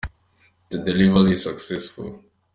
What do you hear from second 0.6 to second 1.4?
The delivery